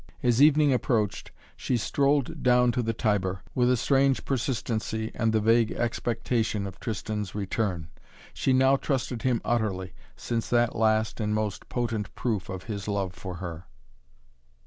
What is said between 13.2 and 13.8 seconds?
her.